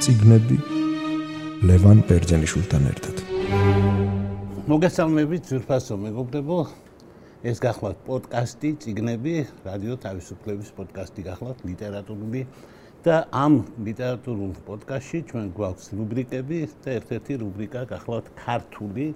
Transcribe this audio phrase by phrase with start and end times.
[0.00, 0.56] ციგნები
[1.68, 3.16] ლევან ბერძენიშვილთან ერთად.
[4.72, 6.58] მოგესალმებით ძვირფასო მეგობრებო.
[7.50, 9.34] ეს გახლავთ პოდკასტი ციგნები,
[9.68, 12.42] რადიო თავისუფლების პოდკასტი გახლავთ ლიტერატურული
[13.04, 19.06] და ამ ლიტერატურულ პოდკასტში ჩვენ გვაქვს რუბრიკები და ერთ-ერთი რუბრიკა გახლავთ ქართული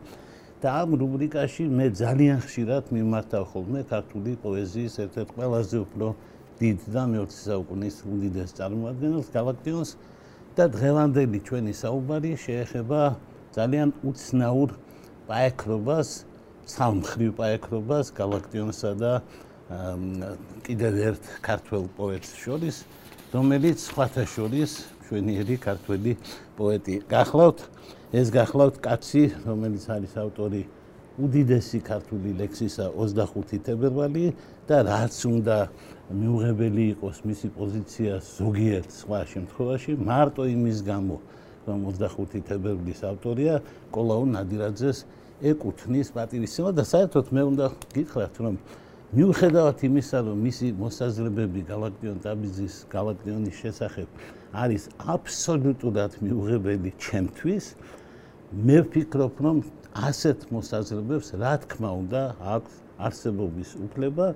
[0.61, 6.07] და ამ რუბრიკაში მე ძალიან ხშირად მიმართავ ხოლმე ქართული პოეზიის ერთ-ერთ ყველაზე უფრო
[6.61, 9.91] დიდ და მეოცე საუკუნის უდიდეს წარმოადგენელს გალაქტიონს
[10.54, 13.00] და დღევანდელი ჩვენი საუბარი შეეხება
[13.54, 14.71] ძალიან უცნაურ
[15.27, 16.08] პაექრობას,
[16.64, 19.13] სამხრივ პაექრობას გალაქტიონსა და
[20.67, 22.77] კიდევ ერთ ქართველ პოეტს შორის,
[23.35, 24.71] რომელიც სხვათა შორის
[25.08, 26.13] ჩვენიერი ქართველი
[26.55, 27.58] პოეტი გახლავთ.
[28.14, 30.63] ეს გახლავთ კაცი, რომელიც არის ავტორი
[31.18, 34.27] უდიდესი ქართული ლექსისა 25 თებერვალი
[34.70, 35.58] და რაც უნდა
[36.12, 41.17] მიუღებელი იყოს მისი პოზიცია ზოგიერთ სხვა შემთხვევაში მარტო იმის გამო
[41.64, 43.55] რომ 25 თებერვლის ავტორია
[43.94, 44.98] კოლაუ ნადირაძეს
[45.48, 47.66] ეკუთვნის პატივისცემა და საერთოდ მე უნდა
[47.97, 48.55] გითხრათ რომ
[49.16, 54.08] მიუხედავად იმისა რომ მისი მოსაზრებები გალაქტიონ ტაბიძის გალაქტიონის შესახებ
[54.64, 54.82] არის
[55.14, 57.64] აბსოლუტურად მიუღებელი ჩემთვის
[58.69, 59.56] მე ვფიქრობ რომ
[60.05, 62.22] ასეთ მოსაზრებებს რა თქმა უნდა
[62.55, 62.72] აქვს
[63.08, 64.27] არსებობის უფლება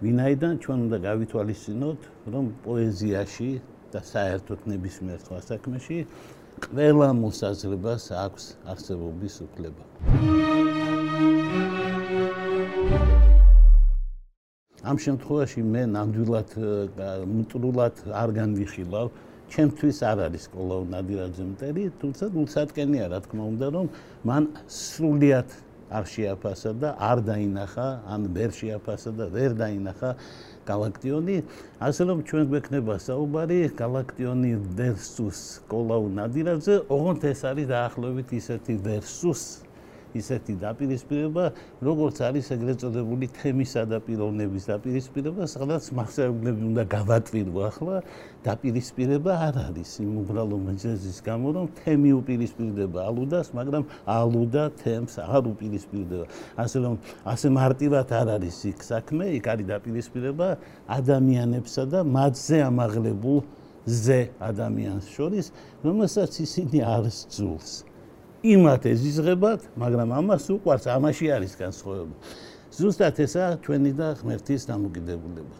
[0.00, 2.00] ვინაიდან ჩვენ უნდა გავითვალისწინოთ
[2.32, 3.50] რომ პოეზიაში
[3.92, 5.98] და საერთოდ ნებისმიერ სხვა საქმეში
[6.64, 9.84] ყველა მოსაზრებას აქვს არსებობის უფლება.
[14.80, 16.50] ამ შემთხვევაში მე ნამდვილად
[17.36, 19.06] მტრულად არ განვიხილავ.
[19.50, 23.86] ჩემთვის არ არის კოლაუ ნადირაძე მტერი თუმცა გულსატკენია რა თქმა უნდა რომ
[24.28, 24.42] მან
[24.80, 25.48] სრულიად
[25.90, 30.10] არ შეაფასა და არ დაინახა, ან ვერ შეაფასა და ვერ დაინახა
[30.70, 31.42] galaktioni,
[31.82, 39.42] ასე რომ ჩვენ გვექნება საუბარი galaktioni versus კოლაუ ნადირაძე, ოღონდ ეს არის დაახლოებით ისეთი versus
[40.16, 41.44] ისეთი დაპირისპირება,
[41.84, 47.96] როგორც არის ეგრეთ წოდებული თემისა და პიროვნების დაპირისპირება, სადაც მასშტაბები უნდა გავატვირო ახლა,
[48.46, 55.44] დაპირისპირება არ არის იმ უბრალო მეძების გამო, რომ თემი უპირისპირდება ალუდას, მაგრამ ალუდა თემს არ
[55.52, 56.26] უპირისპირდება.
[56.56, 56.94] ასე რომ
[57.24, 60.48] ასე მარტივად არ არის იქ საქმე, იქ არის დაპირისპირება
[60.88, 63.38] ადამიანებსა და მათზე ამაღლებულ
[63.86, 65.46] ზე ადამიანს შორის,
[65.84, 67.89] რომელსაც ისინი არ სძულს.
[68.40, 72.14] იმათ ეზიზღებათ, მაგრამ ამას უყვარს, ამაში არის განსხვავება.
[72.72, 75.56] ზუსტად ესაა ჩვენი და ღმერთის დამოკიდებულება.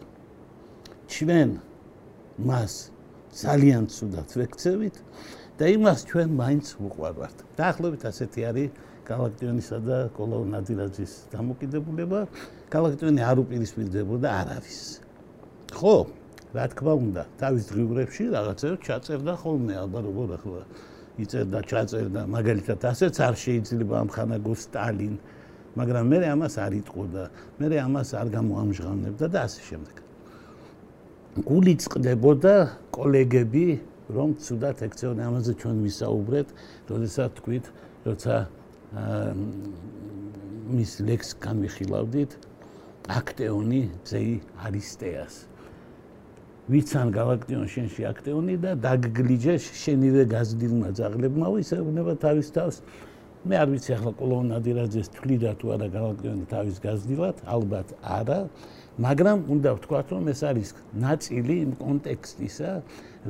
[1.05, 1.49] ჩვენ
[2.41, 2.73] მას
[3.37, 4.95] ძალიან ცუდად ვექცევით
[5.61, 7.37] და იმას ჩვენ მაინც უყვარვართ.
[7.53, 8.69] დაახლოებით ასეთი არის
[9.05, 12.19] გალაქტიონისა და კოლო ნადირაძის დამოკიდებულება.
[12.73, 14.79] გალაქტიონი არ უპირისპირდებოდა არავის.
[15.69, 15.95] ხო,
[16.57, 20.61] რა თქმა უნდა, თავის დღიურებში რაღაცეო ჩაწერდა ხოლმე, ალბათ როგორ ახლა
[21.19, 25.15] იწერდა ჩაწერდა მაგალითად ასეც არ შეიძლება ამხანაგო სტალინ
[25.75, 27.23] მაგრამ მე ამას არ იტყოდა
[27.59, 29.95] მე ამას არ გამოამჟღავნებდა და ასე შემდეგ.
[31.47, 32.55] გული წდებოდა
[32.91, 33.67] კოლეგები
[34.11, 36.47] რომ ცუდად ექცეონ ამაზე ჩვენ ვისაუბრეთ
[36.91, 37.65] როდესაც თქვით
[38.03, 38.35] როცა
[40.75, 42.31] მის ლექს განვიხილავდით
[43.15, 44.35] აქტეონი ზეი
[44.67, 45.35] არისტეას
[46.69, 52.75] ვიცან galaktion შენში აქტიონი და დაგგლიჯა შენივე გაზრდილმა ძაღლებმავო ისე უნება თავის თავს.
[53.41, 58.39] მე არ ვიცი ახლა კოლონადირაძეს თვლიდა თუ არა galaktion თავის გაზრდილად ალბათ არა
[59.01, 60.69] მაგრამ უნდა ვთქვათ რომ ეს არის
[61.01, 62.71] ნაწილი იმ კონტექსტისა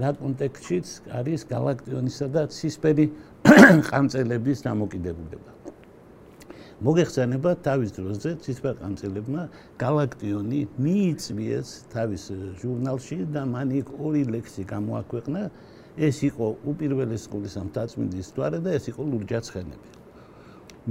[0.04, 3.06] რა კონტექსტშიც არის galaktionისა და ცისფერი
[3.88, 5.61] ყამწელების დამოკიდებულება.
[6.82, 9.42] მოგეხსენება თავის დროზე ცისფერ ყანწელებმა
[9.82, 12.24] galaktioni მიიწვიეს თავის
[12.58, 15.42] ჟურნალში და მან იქ ორი ლექსი გამოაქვეყნა.
[16.08, 19.88] ეს იყო უპირველეს სკოლის ამ დაწმინდის თვარე და ეს იყო ლურჯაცხენები.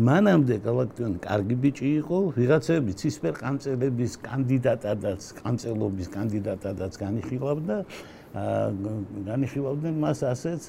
[0.06, 2.18] მანამდე galaktioni კარგი ბიჭი იყო.
[2.38, 7.76] ვიღაცები ცისფერ ყანწელების კანდიდატადაც ყანწელობის კანდიდატადაც განიხილავდა.
[9.30, 10.62] განიხილავდნენ მას ასეც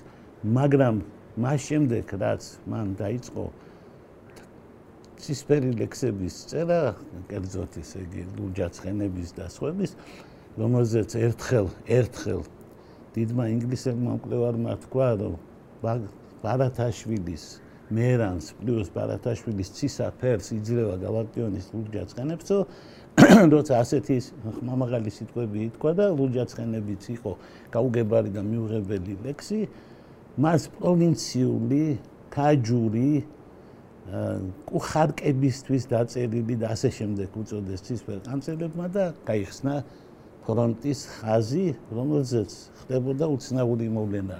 [0.58, 0.96] მაგრამ
[1.38, 2.42] მას შემდეგ რაც
[2.72, 3.71] მან დაიწყო აა
[5.22, 6.80] ცისფერი ლექსების წერა,
[7.30, 9.92] კერძოდ ისე იგი ლუჯაცხენების და სხვების,
[10.58, 12.42] რომელზეც ერთხელ, ერთხელ
[13.16, 15.36] დიდმა ინგლისელმა მკვლევარმა თქვა, რომ
[16.42, 17.44] ბარათაშვილის
[17.92, 22.58] მერანს პლუს ბარათაშვილის ცისაფერს იძლევა გალაქტიონის ლუჯაცხენებსო,
[23.54, 24.18] როცა ასეთი
[24.64, 27.32] მამაღალი სიტყვები ითქვა და ლუჯაცხენებიც იყო
[27.76, 29.60] გაუგებარი და მიუღებელი ლექსი,
[30.40, 31.84] მას პროვინციული
[32.32, 33.12] კაჯური
[34.68, 39.76] კუხარკებისთვის დაწერილი და ასე შემდეგ უწოდეს ცისფერ კანცელებმა და გაიხსნა
[40.46, 44.40] ფრონტის ხაზი, რომელზეც ხდებოდა უცნაური მოვლენა.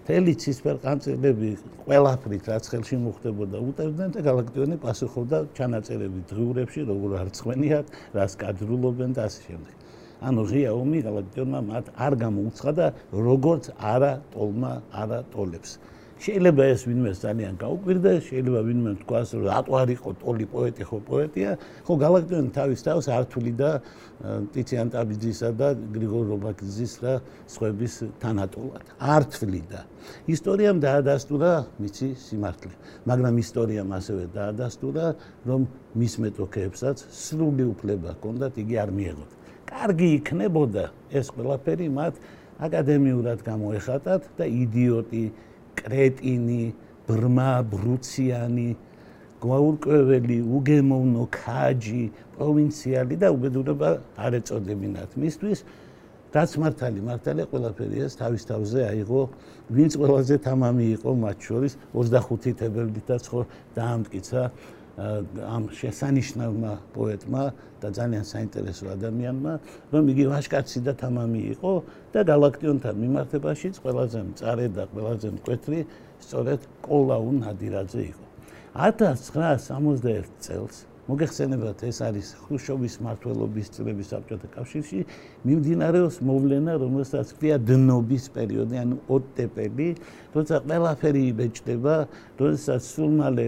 [0.00, 1.48] მთელი ცისფერ ყანწილები
[1.86, 7.86] ყველაფრით რაც ხელში მოხდებოდა უტერდნენ და galaktioni პასუხობდა ჩანაწერები დღიურებში როგორ არცხვენიათ
[8.18, 9.74] რას კადრულობენ და ასე შემდეგ
[10.30, 12.86] ანუ ღია ომი galaktionმა მათ არ გამოუცხადა
[13.28, 14.72] როგორც არა ტოლმა
[15.02, 15.70] არა ტოლებს
[16.20, 20.98] შეიძლება ეს ვინმე ძალიან გაუკვირდა, შეიძლება ვინმე თქვას, რომ რატო არ იყო ტოლი პოეტი, ხო
[21.08, 21.50] პოეტია,
[21.86, 23.70] ხო galaktion თავის თავს ართული და
[24.52, 27.12] ტიციან ტაბიძისა და გრიგორ რობაქიძის და
[27.48, 28.84] სხვების თანატოლად.
[29.00, 29.80] ართული და
[30.28, 31.50] ისტორიამ დაადასტურა
[31.80, 32.74] მიცი სიმართლე,
[33.08, 35.06] მაგრამ ისტორიამ ასევე დაადასტურა,
[35.48, 35.60] რომ
[35.96, 39.30] მის მეტოქეებსაც სრული უფლება ჰქონდათ, იგი არ მიეღოთ.
[39.72, 40.84] კარგი იქნებოდა
[41.16, 42.14] ეს ყველაფერი მათ
[42.60, 45.24] აკადემიურად გამოეხატათ და იდიოტი
[45.80, 46.64] კრეტინი,
[47.08, 48.70] ბრმა, ბრუციანი,
[49.40, 52.04] გვაურკვეველი, უგემოვნო ქაჯი,
[52.36, 53.88] პროვინციალი და უბედურება
[54.20, 55.16] არ ეწოდებინათ.
[55.16, 55.58] მისთვის
[56.30, 59.22] რაც მართალი, მართალი ყველაფერი ეს თავის თავზე აიღო,
[59.74, 63.40] ვინც ყველაზე თამამი იყო მათ შორის 25 თებერვლითაც ხო
[63.74, 64.42] დაამტკიცა
[65.00, 67.44] ამ შესანიშნავმა პოეტმა
[67.80, 69.52] და ძალიან საინტერესო ადამიანმა,
[69.92, 71.72] რომ იგი ვაშკაცი და თამამი იყო
[72.12, 75.80] და galaktionთან მიმართებაშიც ყველაზე მწარე და ყველაზე მკვეთრი
[76.20, 78.24] სწორედ კოლაუნ ნადირაძე იყო.
[78.76, 80.76] 1961 წელს
[81.10, 85.00] მოგეხსენებათ ეს არის ხრუშოვის მართლობის წლების საბჭოთა კავშირში
[85.42, 89.88] მიმდინარეობს მოვლენა რომელსაც ქვია დნობის პერიოდი ანუ ოტტეპელი
[90.36, 91.94] როცა ყველაფერი იბეჭდება
[92.38, 93.46] როდესაც სულ მალე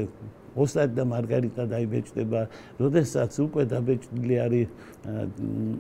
[0.52, 2.40] ოსტად და მარგარიტა დაიბეჭდება,
[2.76, 4.68] როდესაც უკვე დაბეჭდილი არის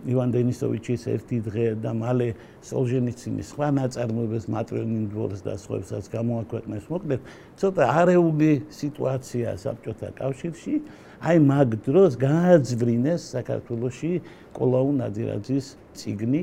[0.08, 2.28] ივან დენისოვიჩის ერთი დღე და მალე
[2.64, 6.84] სოლჟენიცინის სხვა ნაწარმოებებს მატრიონინ დვორს და სხვაებსაც გამოაქვეყნეს.
[6.88, 7.20] მოკლედ,
[7.60, 10.74] ცოტა არეული სიტუაცია საბჭოთა კავშირში,
[11.22, 14.12] აი მაგ დროს გააძვრინეს საქართველოსი
[14.56, 16.42] კოლაუ ნადირაძის ციგნი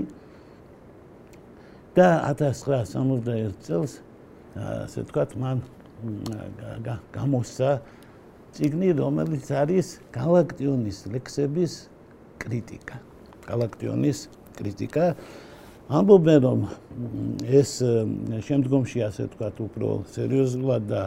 [1.97, 3.91] და 1961 წელს
[4.55, 5.57] ასე ვთქვათ, მან
[7.11, 7.69] გამოსცა
[8.59, 11.87] ციგნი რომელიც არის galaktionis ლექსების
[12.43, 12.97] კრიტიკა.
[13.47, 14.27] galaktionis
[14.59, 15.15] კრიტიკა.
[15.89, 16.59] ამბობენ რომ
[17.47, 17.71] ეს
[18.43, 21.01] შემდგომში ასე ვთქვათ უფრო სერიოზულად და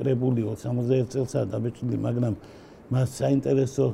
[0.00, 2.34] კრებული 61 წელსაა დაბეჭდილი მაგრამ
[2.90, 3.86] მას საინტერესო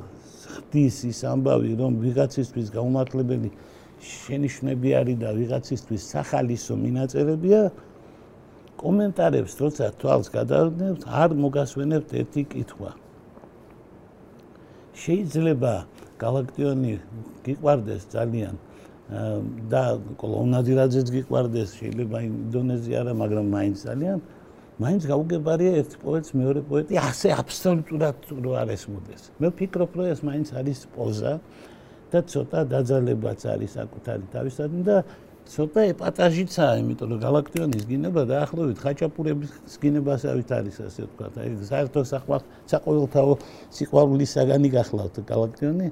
[0.57, 3.49] ხდის ის ამბავი რომ ვიღაცისთვის გაუმართლებელი
[4.01, 7.61] შენიშვნები არის და ვიღაცისთვის სახალისო მინაწერებია
[8.77, 12.91] კომენტარებს როცა თვალს გადავდებთ, არ მოგასვენებთ ერთი კითხვა.
[14.97, 15.73] შეიძლება
[16.21, 16.93] galaktionი
[17.45, 18.55] გიყვარდეს ძალიან
[19.71, 19.83] და
[20.19, 24.19] კოლონადირაძეც გიყვარდეს, შეიძლება ინდონეზია არა, მაგრამ მაინც ძალიან
[24.77, 29.21] მაინც გაუგებარია ერთ პოეტს მეორე პოეტი ასე აბსოლუტურად რო არ ესმოდეს.
[29.41, 31.33] მე ვფიქრობ, რომ ეს მაინც არის პოზა
[32.11, 34.97] და ცოტა დაძალებაც არის საკუთარი თავისადმი და
[35.47, 39.51] ცოტა ეპატაჟიცაა, იმიტომ რომ galaktionis გინება დაახლოებით ხაჭაპურების
[39.81, 41.33] გინებასავით არის ასე ვთქვათ.
[41.39, 42.41] აი საერთო საყვარ
[42.71, 43.33] საყოველთაო
[43.77, 45.87] სიყვარულის საგანი გახლავთ galaktioni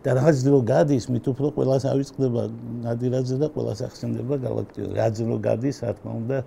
[0.00, 2.42] და რაც დრო გადის, მით უფრო ყველას ავიწყდება
[2.86, 4.92] ნადირაძე და ყველას ახსენდება galaktioni.
[4.96, 6.38] რაც დრო გადის, რა თქმა უნდა,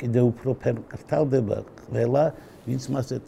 [0.00, 1.56] კიდე უფრო ფერკრთავდება
[1.92, 2.24] ყველა
[2.66, 3.24] ვინც მასეთ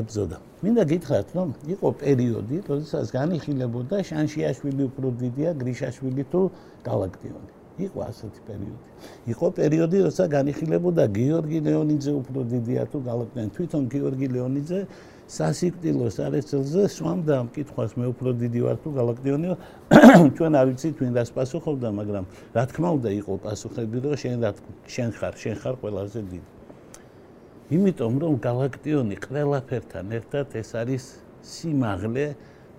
[0.00, 0.36] ებზოდა.
[0.64, 6.40] მინდა გითხრათ, რომ იყო პერიოდი, როდესაც განიხილებოდა შანშიაშვილი უფრო დიდია გრიშაშვილი თუ
[6.86, 7.61] galaktioni.
[7.80, 8.88] იყო ასეთი პერიოდი.
[9.32, 14.80] იყო პერიოდი, როცა განიხილებოდა გიორგი ლეონიძე უფრო დიდია თუ გალაკტიან თვითონ გიორგი ლეონიძე
[15.32, 17.90] სასიკვდილოს არესელზე სვამდა ამ კითხვას.
[17.96, 19.54] მე უფრო დიდი ვარ თუ გალაქტიონიო
[20.36, 24.50] ჩვენ არ ვიცით ვინ რას პასუხობდა მაგრამ რა თქმა უნდა იყო პასუხები რომ შენ რა
[24.84, 26.48] შენ ხარ შენ ხარ ყველაზე დიდი.
[27.72, 31.04] იმიტომ რომ გალაქტიონი ყველაფერთან ერთად ეს არის
[31.40, 32.26] სიმაღლე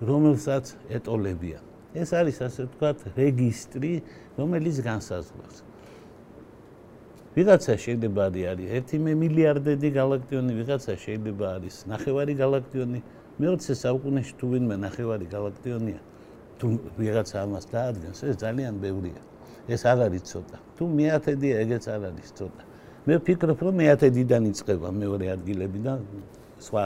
[0.06, 3.92] რომელსაც ეტოლებიან ეს არის ასე ვთქვათ რეგისტრი,
[4.40, 5.58] რომელიც განსაზღვრავს.
[7.34, 13.00] ვიღაცა შეიძლება არის 1 მილიარდედი galaktionი, ვიღაცა შეიძლება არის ნახევარი galaktionი.
[13.42, 16.02] მე-20 საუკუნეში თუ ვინმე ნახევარი galaktionია,
[16.62, 16.66] თუ
[17.02, 19.22] ვიღაცა ამას დაადგენს, ეს ძალიან ბევრია.
[19.68, 20.58] ეს არ არის ცოტა.
[20.78, 22.64] თუ მე-10-დია, ეგეც არ არის ცოტა.
[23.08, 25.94] მე ვფიქრობ, რომ მე-10-დან იწყება მეორე ადგილები და
[26.60, 26.86] სხვა.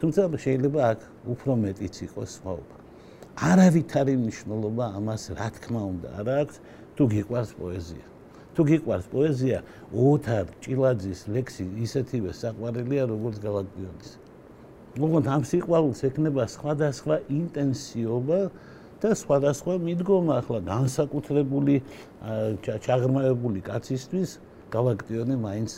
[0.00, 2.79] თუმცა შეიძლება აქ უფრო მეტიც იყოს სხვაობა.
[3.40, 6.56] არავითარი მნიშვნელობა ამას რა თქმა უნდა არ აქვს
[6.96, 8.04] თუ გიყვარს პოეზია.
[8.54, 9.58] თუ გიყვარს პოეზია
[9.96, 14.10] ოთარ ჭილაძის ლექსი ისეთივე საყვარელია როგორც გალაქტიონის
[15.00, 18.40] მოგონთ ამ სიყვარულს ექნება სხვადასხვა ინტენსიობა
[19.00, 21.74] და სხვადასხვა მიდგომა ახლა განსაკუთრებული
[22.66, 24.30] ჩაღრმავებული კაცისთვის
[24.74, 25.70] გალაქტიონი მაინც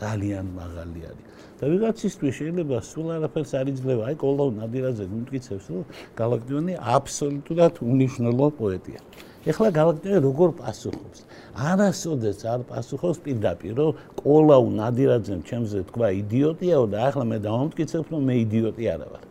[0.00, 1.34] ძალიან მაღალი არის
[1.64, 4.02] და ვიღაცისთვის შეიძლება სულ არაფერს არ იძლევა.
[4.10, 5.84] აი კოლო ნადირაძე მიმტკიცებს, რომ
[6.18, 9.00] galaktioni აბსოლუტურად უნიშნელო პოეტია.
[9.48, 11.18] ეხლა გალაქტიონი როგორ პასუხობს?
[11.54, 18.22] არასოდეს არ პასუხობს პირდაპირ, რომ კოლაუ ნადირაძემ ჩემზე თქვა იდიოტიაო და ახლა მე დავამტკიცებ, რომ
[18.28, 19.24] მე იდიოტი არა ვარ.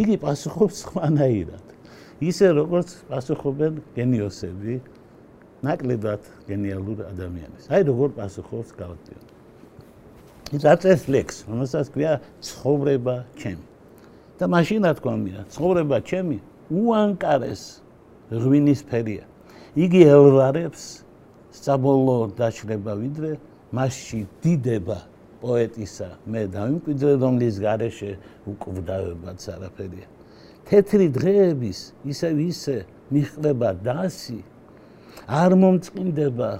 [0.00, 1.64] იგი პასუხობს სხვანაირად.
[2.22, 4.74] ისე როგორც პასუხობენ გენიოსები,
[5.62, 7.64] ნაკლებად გენიალური ადამიანის.
[7.70, 9.30] აი როგორ პასუხობს გალაქტიონი.
[10.52, 13.64] ის აწეს ლექს, რომელსაც ქვია ცხოვრება ჩემი.
[14.38, 16.38] და მაშინ რა თქვა მია, ცხოვრება ჩემი
[16.72, 17.62] უანკარეს
[18.32, 19.24] ღვინის ფერია.
[19.78, 20.82] იგი ელვარებს
[21.52, 23.30] საბოლოო დაჩრება ვიდრე
[23.72, 24.98] მასში დიდება
[25.42, 28.10] პოეტისა მე დავიმკვიდრე რომლის გარეშე
[28.50, 30.06] უკვდავებაც არაფერია.
[30.66, 32.76] თეთრი დღეების ისე ისე
[33.14, 34.40] მიხდება დასი
[35.30, 36.50] არ მომწყინდება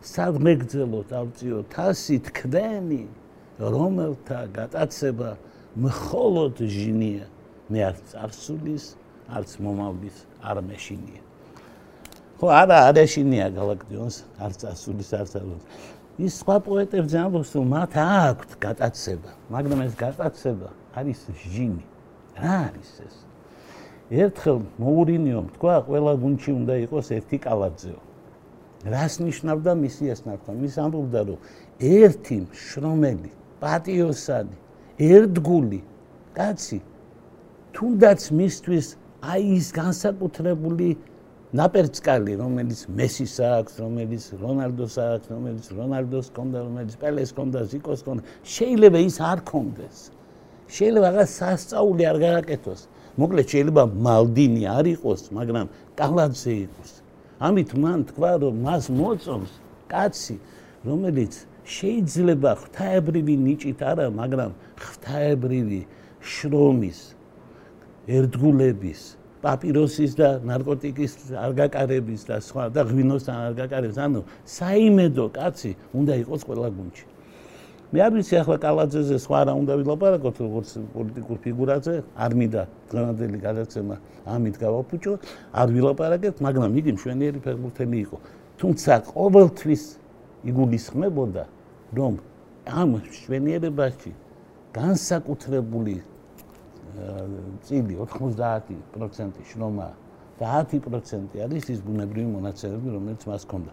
[0.00, 3.02] სადმეგძელო დავწიო თასი თქვენი
[3.60, 5.30] რომელთა გატაცება
[5.76, 7.26] მხოლოდ ჟინია.
[7.68, 8.84] მე არც წარსულის
[9.28, 11.22] არც მომავლის არ მეშინია.
[12.40, 15.62] ხო არა არაშინია გალაქტიონს არც წარსულის არც არც
[16.18, 21.84] ის სხვა პოეტებს ამბობს რომ მათ აქვთ გატაცება მაგრამ ეს გატაცება არის ჟინი.
[22.40, 23.27] რა არის ეს
[24.08, 28.00] ერთხელ მოურინიომ თქვა ყველა გუნჩი უნდა იყოს ერთი კალაძეო.
[28.86, 31.38] რას ნიშნავდა მისი ეს ნახვა მის ამბობდა რომ
[31.82, 34.56] ერთი შრომელი პატიოსანი
[35.02, 35.80] ერთგული
[36.38, 36.78] კაცი
[37.74, 38.86] თუნდაც მისთვის
[39.18, 40.88] აი ის განსაკუთრებული
[41.58, 48.22] ნაპერწკალი რომელიც მესის აქვს რომელიც რონალდოს აქვს რომელიც რონალდოს კონდა რომელიც პელეს კონდა ზიკოს კონდა
[48.54, 49.96] შეიძლება ის არ კონდეს
[50.70, 52.80] შეიძლება რაღაც სასწაული არ გააკეთოს
[53.18, 55.66] მოკლედ შეიძლება მალდინი არ იყოს მაგრამ
[55.98, 56.90] კალაძე იყოს
[57.48, 59.52] ამით მან თქვა რომ მას მოწონს
[59.92, 60.36] კაცი
[60.88, 61.34] რომელიც
[61.68, 65.80] შეიძლება ღვთაებრივი ნიჭით არა, მაგრამ ღვთაებრივი
[66.24, 67.00] შრომის
[68.08, 69.00] ერთგულების
[69.44, 71.12] პაპიროსის და ნარკოტიკის
[71.44, 74.20] არ გაკარების და სხვა და ღვინოსთან არ გაკარების, ანუ
[74.56, 77.04] საიმედო კაცი უნდა იყოს ყველა გუნდში.
[77.88, 83.38] მე არ ვიცი ახლა კალაძეზე სხვა რა უნდა ვილაპარაკოთ როგორც პოლიტიკურ ფიგურაზე, არ მინდა დღევანდელი
[83.40, 83.96] გადაცემა
[84.28, 85.12] ამით გავაფუჭო,
[85.56, 88.16] არ ვილაპარაკეთ, მაგრამ იგი მშვენიერი ფეხბურთელი იყო.
[88.60, 89.82] თუმცა ყოველთვის
[90.52, 91.44] იგულისხმებოდა
[91.96, 92.12] რომ
[92.68, 94.12] ამ შვენიერებაში
[94.76, 95.96] განსაკუთრებული
[97.64, 99.88] წილი 90% შრომა
[100.36, 103.72] და 10% არის ის ბუნებრივი მონაცემები, რომელიც მას ჰქონდა.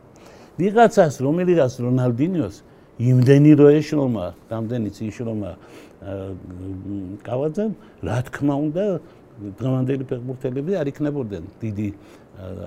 [0.56, 2.56] ვიღაცას, რომელიღაც რონალდინიოს
[2.96, 5.52] იმდენი რო ეშრომა, რამდენი წიშრომა
[7.26, 7.72] კავაძემ,
[8.08, 8.86] რა თქმა უნდა,
[9.60, 11.88] დღევანდელი ფეხბურთელები არ იქნებოდნენ დიდი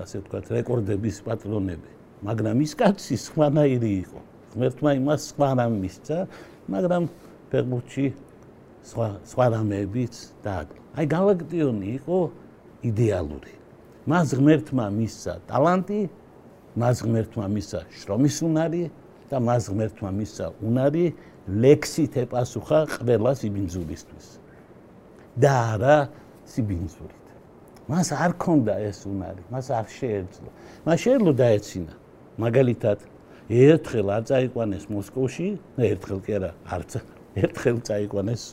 [0.05, 1.91] ასე ვთქვათ რეკორდების პატრონები,
[2.29, 4.19] მაგრამ ის კაცი სხვანაირი იყო.
[4.53, 6.17] ღმერთმა იმას სხვა რამ მისცა,
[6.69, 7.03] მაგრამ
[7.49, 8.05] ფეხბურთში
[8.85, 10.75] სხვა სხვა რამებიც დააგო.
[10.97, 12.17] აი გალაქტიონი იყო
[12.85, 13.53] იდეალური.
[14.09, 16.01] მას ღმერთმა მისცა ტალანტი,
[16.77, 18.83] მას ღმერთმა მისცა შრომის უნარი
[19.29, 21.05] და მას ღმერთმა მისცა უნარი
[21.49, 24.27] ლექსით ეპასუხა ყველა სიბინძურისთვის.
[25.39, 25.97] და არა
[26.45, 27.27] სიბინძურით.
[27.89, 30.49] მას არ ქონდა ეს უნარი, მას არ შეეძლო.
[30.85, 31.93] მას შეეძლო დაეცინა.
[32.39, 32.99] მაგალითად
[33.49, 36.91] ერთხელ არ წაიყვანეს მოსკოვში, და ერთხელ კი არა, არც
[37.43, 38.43] ერთხელ წაიყვანეს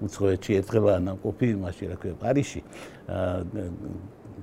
[0.00, 2.60] უცხოეთში, ერთხელ ანაკოფი მაშინ რა ქვია პარიში.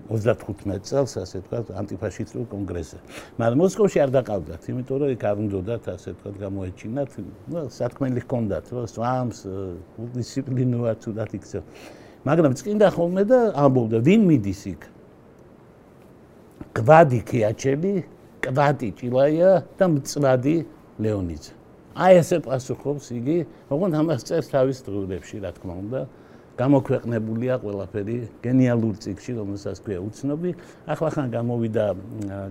[0.09, 2.97] 35 წელს ასე თქვა ანტიფაშისტურ კონგრესზე.
[3.41, 7.09] მაგრამ მოსკოვში არ დაყავდათ, იმიტომ რომ იქ არ უნდათ ასე თქვა გამოეჩინათ,
[7.51, 9.39] ну, სათქმელი ჰქონდათ, რომ სვამს
[10.17, 11.61] დისციპლინოა თუდად იქცევ.
[12.27, 14.81] მაგრამ წინდა ხოლმე და ამბობდა, ვინ მიდის იქ?
[16.77, 17.93] გვადი ქიაჩები
[18.43, 20.55] კვადი ჭილაია და მწვადი
[21.01, 21.53] ლეონიძე.
[21.97, 23.37] აი ესე პასუხობს იგი,
[23.73, 25.99] ოღონდ ამას წერს თავის დღურებში, რა თქმა უნდა.
[26.57, 30.51] გამოქვეყნებულია ყველაფერი გენიალურ წიგნში, რომელსაც ქვია უცნობი.
[30.93, 31.85] ახლახან გამოვიდა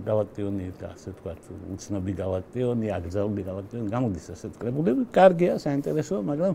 [0.07, 1.39] galaktioni, ასე ვთქვათ,
[1.75, 5.01] უცნობი galaktioni, აკრძალული galaktioni, გამოდის ასე კრებულები.
[5.11, 6.53] კარგია, საინტერესოა, მაგრამ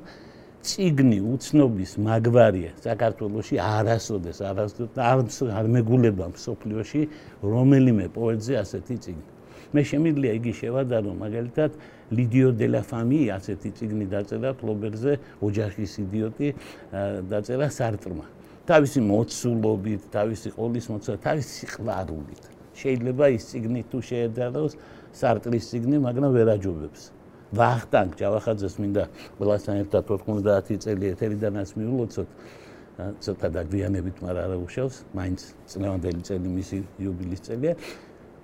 [0.63, 7.03] ციგნი უცნობის მაგვარია საქართველოში არასოდეს არასოდეს არ მეგულება მსოფლიოში
[7.43, 9.27] რომელიმე პოეტზე ასეთი ციგნი
[9.75, 11.71] მე შემიძლია იგი შევადარო მაგალითად
[12.19, 15.13] ლიდიო დე ლა ფამი ასეთი ციგნი დაწერა ფლობერზე
[15.49, 16.49] ოჯახის იდიოტი
[17.33, 18.27] დაწერა სარტრმა
[18.69, 22.43] თავისი მოცულობით თავისი ყოლის მოცულა თავისი სიყვარულით.
[22.79, 24.73] შეიძლება ის ციგნი თუ შეეძალოს
[25.19, 27.03] სარტრის ციგნი მაგრამ ვერ აჯობებს
[27.59, 29.05] ვახტანგ ჯავახაძეს მინდა
[29.37, 32.29] ყველასთან ერთად 90 წელი ეთერიდანაც მიულოცოთ.
[33.25, 34.97] ცოტა დაგვიანებით მაგრამ არა უშავს.
[35.17, 37.75] მაინც წლევანდელი წელი მისი იუბილის წელია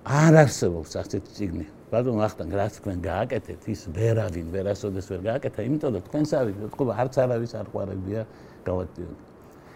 [0.05, 1.65] არ არსებობს ასეთი ციგნი.
[1.89, 6.93] ბატონო ახტანგ, რაც თქვენ გააკეთეთ, ის ვერავინ, ვერასოდეს ვერ გააკეთა, იმიტომ რომ თქვენს არის, ეთქობა
[7.01, 8.21] არც არავის არ ყარებია
[8.67, 9.19] გავატიოთ.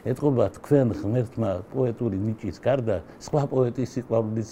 [0.03, 4.49] ეთქობა თქვენ ღმერთმა პოეტური ნიჭის გარდა სხვა პოეტის სიყვარულის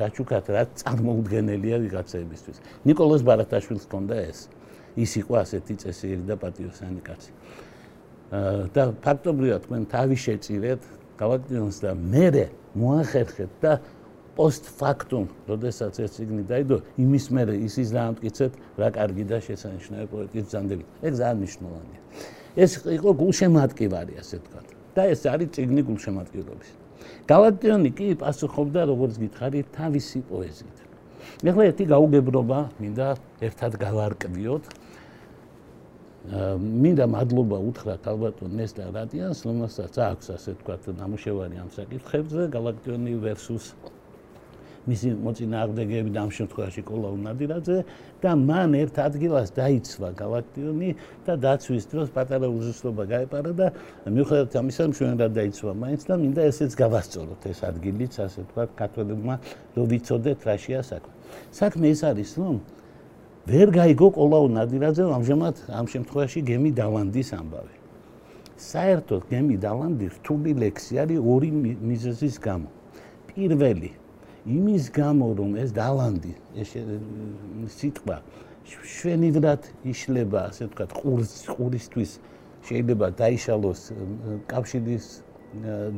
[0.00, 2.56] გაჩუქათ, რაც წარმოუდგენელია ვიღაცეებისთვის.
[2.88, 4.38] نيكოლოზ ბარათაშვილს ჰქონდა ეს.
[4.94, 7.30] ის იყო ასეთი წესიერი და პატიოსანი კაცი.
[8.74, 10.82] და ფაქტობრივად თქვენ თავი შეწირეთ,
[11.18, 13.72] გავაკეთოთ და მერე მოახერხეთ და
[14.36, 20.46] post factum, როდესაც ეს ციგნი დაიდო, იმის მერე ისიც დაამტკიცეთ, რა კარგი და შესანიშნავი პოეტის
[20.52, 20.84] ძანდები.
[21.06, 22.00] ეს ძალიან მნიშვნელოვანია.
[22.54, 24.66] ეს იყო გულშემატკივარი, ასე ვთქვათ.
[24.94, 26.70] და ეს არის ციგნი გულშემატკივრობის.
[27.30, 30.78] გალაქტიონი კი პასუხობდა, როგორც გითხარი, თავისი პოეზიით.
[31.44, 33.08] ეხლა ერთი გაუგებრობა, მინდა
[33.46, 34.64] ერთად გავარკვიოთ.
[36.24, 43.76] მინდა მადლობა უთხრათ ალბათო ნესტა რადიანს, რომელსაც აქვს ასე ვთქვათ, ნამუშევარი ამ საკითხებზე, გალაქტიონი versus
[44.84, 47.78] მისი მოწინააღმდეგეები და ამ შემთხვევაში კოლაუ ნადირაძე
[48.20, 50.90] და მან ერთ ადგილას დაიცვა გალაქტიონი
[51.24, 53.66] და დაცვის დროს პატარა უზუსტობა გაეპარა და
[54.04, 59.34] მიუხედავად ამისა მშვენივრად დაიცვა მაინც და მინდა ესეც გავასწოროთ ეს ადგილიც ასე თქვა ქართველებმა
[59.72, 61.12] რომ ვიცოდეთ რაშია საქმე.
[61.48, 62.56] საქმე ეს არის რომ
[63.48, 67.74] ვერ გაიგო კოლაუ ნადირაძე ამჟამად ამ შემთხვევაში გემი დავანდის ამბავი.
[68.54, 71.50] საერთოდ გემი დავანდი რთული ლექსი არის ორი
[71.88, 72.68] მიზეზის გამო.
[73.32, 73.90] პირველი
[74.44, 76.76] იმის გამო რომ ეს დალანდი ეს
[77.80, 78.16] სიტყვა
[78.68, 82.12] შვენივრად იშლება ასე ვთქვათ ყურის ყურისთვის
[82.68, 83.80] შეიძლება დაიშალოს
[84.52, 85.06] კავშირის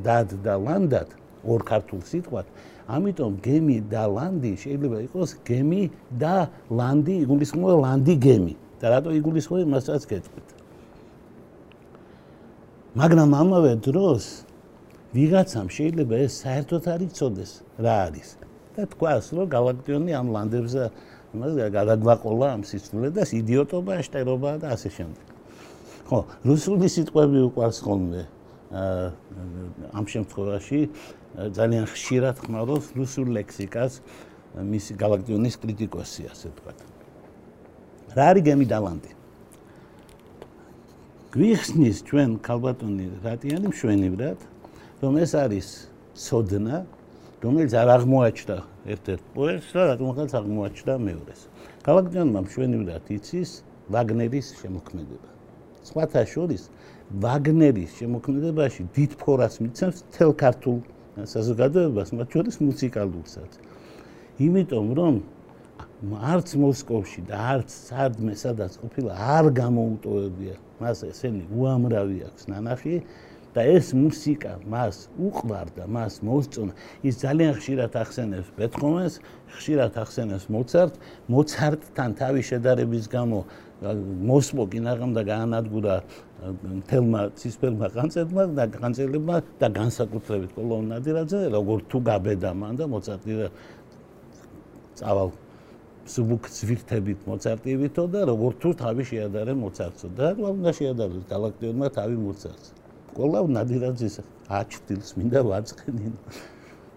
[0.07, 1.11] დად და ლანდად
[1.47, 2.47] ორ ქართულ სიტყვად
[2.87, 5.91] ამიტომ გემი და ლანდი შეიძლება იყოს გემი
[6.23, 8.55] და ლანდი იგულისხმება ლანდი გემი.
[8.81, 10.49] და რატო იგულისხმება მასაც გეტყვით?
[12.95, 14.46] მაგრამ ამავე დროს
[15.15, 18.29] ვიღაცამ შეიძლება ეს საერთოდ არ იცოდეს რა არის.
[18.77, 20.83] და თქვას რომ გალაქტიონი ამ ლანდებზე
[21.33, 25.27] იმას გადაგვაყოლა ამ სიცნულე და იდიოტობა შტერობა და ასე შემდეგ.
[26.07, 28.23] ხო რუსული სიტყვები უყვარს ხოლმე
[29.97, 30.81] ამ შემთხვევაში
[31.57, 33.93] ძალიან ხშირად ხმარობს რუსულ ლექსიკას
[34.71, 36.73] მის გალაქტიონის კრიტიკოსი ასე თქვა
[38.17, 39.11] რა არის გემი დალანდი
[41.37, 43.67] გვიხსნის ჩვენ ქალბატონი რატიანი?
[43.69, 44.39] მშვენივრად
[45.03, 45.69] რომ ეს არის
[46.17, 46.77] სოდნა,
[47.45, 48.57] რომელიც არ აღმოაჩნდა
[48.93, 51.41] ერთ-ერთ პოეტს და რატომღაც აღმოაჩნდა მეორეს.
[51.87, 53.51] გალაქტიონმა მშვენივრად იცის
[53.93, 55.29] ვაგნერის შემოქმედება.
[55.87, 56.63] სხვათა შორის
[57.23, 60.77] ვაგნერის შემოქმედებაში დიდ ფორას მიცემს თელ ქართულ
[61.33, 63.53] საზოგადოებას, მათ შორის მუსიკალურსაც.
[64.37, 65.15] იმიტომ რომ
[66.33, 72.95] არც მოსკოვში და არც სარდმე სადაც ყოფილა არ გამოუტოვებია მას ესენი უამრავი აქვს ნანახი
[73.57, 76.73] და ეს მუსიკა მას უყვარდა, მას მოსწონა.
[77.09, 79.15] ის ძალიან ხშირად ახსენებს ბეთჰოვენს,
[79.57, 80.93] ხშირად ახსენებს მოცარტ,
[81.33, 83.39] მოცარტთან თავი შედარების გამო
[84.29, 85.95] მოსმო კინაღამ და გაანადგურა
[86.89, 93.33] თელმა ცისფერმა განწერმა და განწერებმა და განსაკუთრებით კოლონ ნადირაძე, როგორ თუ გაბედა მან და მოცარტი
[95.01, 95.29] წავალ
[96.07, 102.17] სუბუქ ზვირთებით მოცარტივითო და როგორ თუ თავი შეადარე მოცარტსო და რა უნდა შეადაროს გალაქტიონმა თავი
[102.27, 102.76] მოცარტს.
[103.17, 104.17] კოლავ ნადირაძის
[104.53, 106.15] აჩtildeს მინდა ვაწყენენ.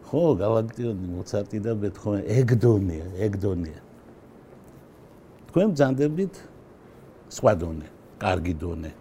[0.10, 3.82] ხო, გალაქტიონი, მოცარტი და ბეთჰოვენი, ეგდონია, ეგდონია.
[5.50, 6.34] თქვენ ძანდებით
[7.30, 7.88] სხვა დონე,
[8.20, 8.92] კარგი დონე.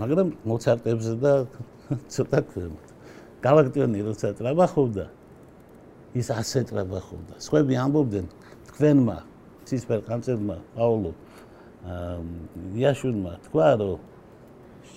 [0.00, 1.32] მაგრამ მოცარტებზე და
[2.14, 2.86] ცოტა ქვემოთ.
[3.42, 5.06] გალაქტიონი როცა ტრაბახობდა,
[6.16, 7.34] ის ასე ტრაბახობდა.
[7.44, 8.26] სხვები ამბობდნენ
[8.72, 9.16] თქვენმა
[9.66, 11.12] ცისფერ კანცერმა პაულო
[11.86, 12.18] აა
[12.80, 14.00] იაშვილმა თქვა რომ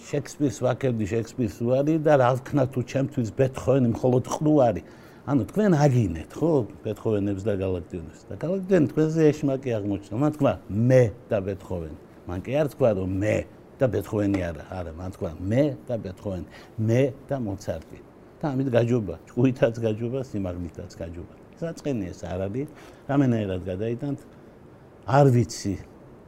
[0.09, 4.83] შექსპირს ვაკებდი შექსპირს უარი და რა ვქნა თუ ჩემთვის ბეთჰოვენი მხოლოდ ყრუარი
[5.29, 8.19] ანუ თქვენ აგინეთ ხო ბეთჰოვენებს და გალაქტიონებს.
[8.29, 10.15] და გალაქტიონ თქვენზე ეშმაკი აღმოჩნდა.
[10.17, 10.53] მან თქვა
[10.89, 11.97] მე და ბეთჰოვენი.
[12.25, 13.35] მან კი არ თქვა რომ მე
[13.77, 14.63] და ბეთჰოვენი არა.
[14.73, 16.47] არა მან თქვა მე და ბეთჰოვენი.
[16.81, 17.97] მე და მოცარტი.
[18.41, 19.15] და ამით გაჯობა.
[19.29, 21.33] ჭუითაც გაჯობა სიმაღლითაც გაჯობა.
[21.61, 22.67] საწყენი ეს არ არის.
[23.05, 24.19] რამენერად გადაიტანთ.
[25.05, 25.73] არ ვიცი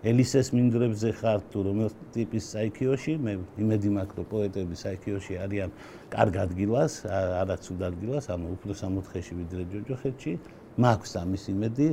[0.01, 5.73] ელისეს მინდრებზე ხარ თუ რომელ ტიპის საიქიოში მე იმედი მაქვს რომ პოეტები საიქიოში არიან
[6.15, 6.93] კარგ ადგილას
[7.41, 10.33] არაცუდ ადგილას ანუ უფრო სამოთხეში ვიდრე ჯოჯოხეთში.
[10.81, 11.87] მაქვს ამის იმედი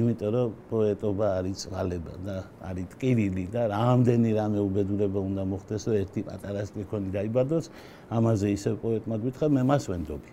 [0.00, 2.36] იმიტომ რომ პოეტობა არის წყალება და
[2.70, 7.64] არის ტკივილი და რამდენი რამე უბედურება უნდა მოხდეს რომ ერთი პატარა სტიქონი დაიბადოს
[8.16, 10.30] ამაზე ისე პოეტმა გითხრა მე მას ვენდობი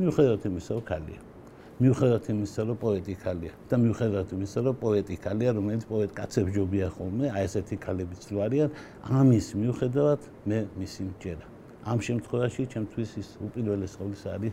[0.00, 1.33] მიუხედავად იმისა რომ ქალია
[1.74, 6.88] მიუხედავად იმისა, რომ პოეტი ხალია და მიუხედავად იმისა, რომ პოეტი ხალია, რომელიც პოეტ კაცებს ჯობია
[6.94, 8.70] ხოლმე, აი ესეთი ხალებიც თუ არიან,
[9.10, 11.46] ამის მიუხედავად მე მისი მჯერა.
[11.84, 14.52] ამ შემთხვევაში ჩემთვის ის უპირველეს ყოვლისა არის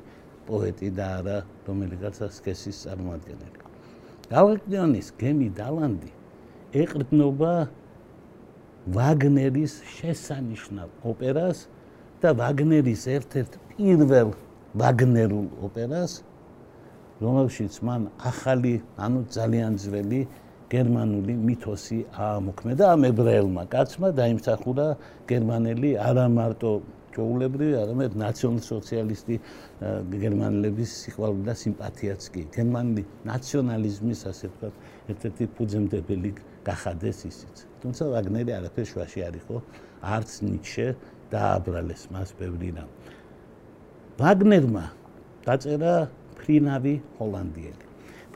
[0.50, 3.58] პოეტი და არა რომელიღაცა სქესის წარმოადგენელი.
[4.32, 6.12] გალაქტიონის გემი დალანდი
[6.82, 7.54] ეყრდნობა
[8.98, 11.68] ვაგნერის შესანიშნავ ოპერას
[12.22, 14.30] და ვაგნერის ერთ-ერთ პირველ
[14.82, 16.12] ვაგნერულ ოპერას
[17.22, 20.22] რომელშიც მან ახალი, ანუ ძალიან ძველი
[20.72, 24.88] გერმანული მითოსი აამოქმედა ამ ებრაელმა კაცმა დაიმსახურა
[25.30, 26.72] გერმანელი არა მარტო
[27.12, 29.36] ჩაულებრივი, არამედ ნაციონალ-სოციალისტი
[30.24, 32.42] გერმანელების სიყვარული და სიმპათიაც კი.
[32.56, 34.74] გერმანული ნაციონალიზმის ასე ვთქვათ,
[35.12, 36.32] ერთ-ერთი ფუძემდებელი
[36.64, 37.56] გახადეს ისიც.
[37.84, 39.56] თუმცა ვაგნერი არაფერ შუაში არ იყო,
[40.16, 40.88] არც ნიჩე
[41.36, 42.90] დააბრალეს მას ბევრი რამ.
[44.22, 44.86] ვაგნერმა
[45.46, 45.94] დაწერა
[46.52, 47.86] ფრინავი ჰოლანდიელი.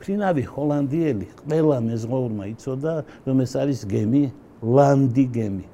[0.00, 2.92] ფრინავი ჰოლანდიელი ყველა მეზღვაურმა იცოდა,
[3.28, 4.24] რომ ეს არის გემი,
[4.64, 5.66] ლანდი გემი.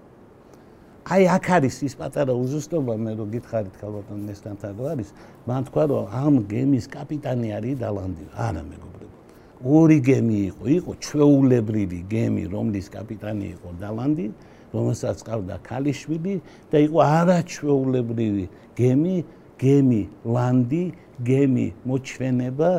[1.06, 5.08] აი აქ არის ის პატარა უზუსტობა, მე რო გითხარით ქალბატონ ნესტანთან რო არის,
[5.46, 8.24] მან თქვა რომ ამ გემის კაპიტანი არის დალანდი.
[8.34, 9.16] არა მეგობრებო.
[9.62, 14.26] ორი გემი იყო, იყო ჩვეულებრივი გემი, რომლის კაპიტანი იყო დალანდი,
[14.74, 16.34] რომელსაც ყავდა ქალიშვილი
[16.70, 19.16] და იყო არაჩვეულებრივი გემი,
[19.62, 20.84] გემი ლანდი,
[21.26, 22.70] გემი მოჩვენება,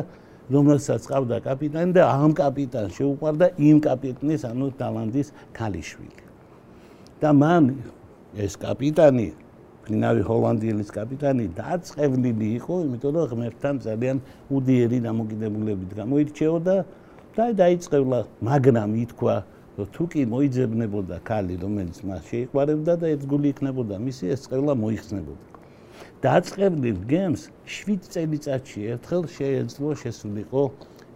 [0.52, 6.24] რომელსაც ყავდა კაპიტანი და ამ კაპიტანს შეუყვარდა იმ კაპიტნის, ანუ დალანდის ქალიშვილი.
[7.24, 7.64] და მან
[8.36, 9.28] ეს კაპიტანი
[9.84, 14.16] ფინავი ჰოლანდიელის კაპიტანი დაწყევლილი იყო, იმიტომ რომ ღმერთთან ძალიან
[14.56, 16.76] უდიერი დამოკიდებულებით გამოირჩეოდა
[17.36, 19.36] და დაიწყევლა, მაგრამ ითქვა,
[19.94, 25.53] თუ კი მოიძებნებოდა ქალი, რომელიც მას შეიყვარებდა და ეს გული იქნებოდა მისი, ეს წევლა მოიხსნებოდა.
[26.24, 30.62] დაწყევლილ გემს 7 წელიწადში ერთხელ შეეძლო შესულიყო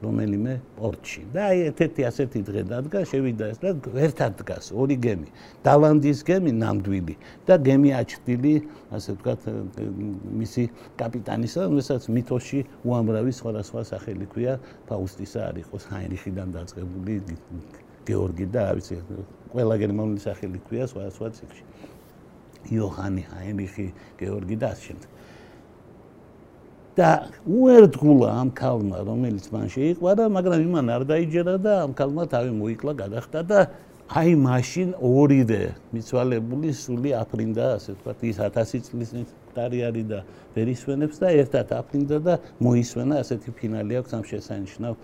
[0.03, 1.23] რომელიმე პორტში.
[1.35, 3.71] და აი ერთ-ერთი ასეთი დღე დადგა, შევიდა ეს და
[4.07, 5.29] ერთად დგას ორი გემი.
[5.66, 7.14] დალანდის გემი ნამდვილი
[7.47, 8.55] და გემი აჩდილი,
[8.94, 9.40] ასე ვთქვათ,
[10.40, 10.62] მისი
[11.01, 14.55] კაპიტანისა, რომელსაც მითოში უამრავი სხვადასხვა სახელი ქვია,
[14.87, 17.12] ფაუსტისა არ იყოს ჰაინრიხიდან დაწყებული
[18.07, 18.94] გეორგი და რა ვიცი,
[19.53, 21.64] ყველა გერმანული სახელი ქვია სხვადასხვა ციკლში.
[22.66, 23.87] იოჰანი ჰაინრიხი,
[24.18, 25.11] გეორგი და ასე შემდეგ.
[26.99, 32.51] და უერთგულა ამ ქალმა, რომელიც მან შეიყვარა, მაგრამ იმან არ დაიჯერა და ამ ქალმა თავი
[32.59, 33.59] მოიკლა, გადახტა და
[34.09, 35.62] აი მაშინ ორივე
[35.94, 39.11] მიცვალებული სული აფრინდა, ასე ვთქვათ, ის 1000 წლის
[39.55, 40.18] წარი არის და
[40.59, 44.94] ვერისვენებს და ერთად აფრინდა და მოისვენა, ასეთი ფინალი აქვს ამ შესანიშნავ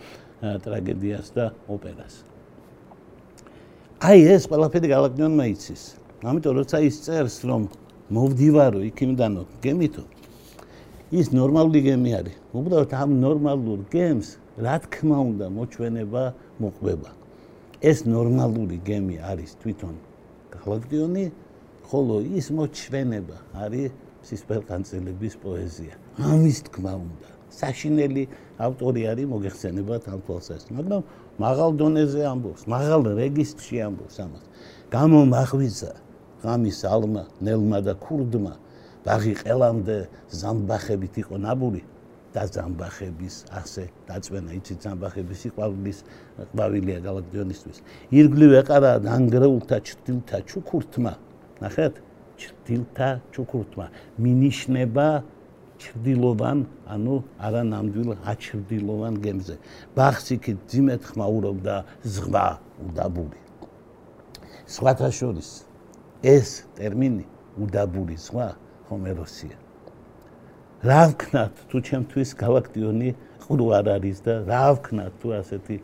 [0.65, 2.15] ტრაგედიას და ოპერას.
[4.03, 5.83] აი ეს ყველაფერი გალაქტიონმა იცის.
[6.25, 7.69] ამიტომ როცა ის წერს, რომ
[8.17, 10.05] მოვდივარო იქიმდანო, გემითო
[11.15, 12.37] ის ნორმალური გემი არის.
[12.59, 16.23] უბრალოდ ამ ნორმალურ გემს რა თქმა უნდა მოჩვენება
[16.63, 17.11] მოყვება.
[17.85, 19.95] ეს ნორმალური გემი არის თვითონ
[20.55, 21.25] გალაქტიონი,
[21.87, 23.91] ხოლო ის მოჩვენება არის
[24.25, 25.95] სისფერყანწელების პოეზია.
[26.19, 27.29] ამის თქმა უნდა.
[27.55, 28.25] საშინელი
[28.59, 31.03] ავტორი არის მოგეხსენება თალფალსას, მაგრამ
[31.39, 34.45] მაღალ დონეზე ამბობს, მაღალ რეგისტრში ამბობს ამას.
[34.91, 36.04] გამომახვიცა
[36.45, 38.55] ღამის ალმა, ნელმა და ქურდმა
[39.05, 39.97] ბაღი ყელამდე
[40.41, 41.83] ზამბახებით იყო ნაბური
[42.35, 45.99] და ზამბახების ასე დაწვენა იცით ზამბახების სიყვარულის
[46.53, 47.79] ყვავილია გალაქტიონისთვის
[48.21, 51.13] ირგლივ ეყარა ნანგრეულთა ჩtildeთა ჩუქურთმა.
[51.65, 51.95] ნახეთ
[52.41, 53.87] ჩtildeთა ჩუქურთმა.
[54.19, 55.09] მინიშნება
[55.85, 56.59] ჩრდილოვან
[56.95, 59.57] ანუ არა ნამდვილ აჩრდილოვან გემზე.
[59.97, 62.47] ბაღს იქით ძიმეთ ხმაურობდა ზღვა
[62.89, 63.45] უდაბური
[64.65, 65.49] სხვათა შორის
[66.25, 67.27] ეს ტერმინი
[67.61, 68.49] უდაბური ზღვა
[68.89, 69.57] ჰომეროსია.
[70.85, 73.11] რა ვქნათ თუ ჩემთვის გავაქტიონი
[73.45, 75.77] ყრუ არ არის და რა ვქნათ თუ ასეთი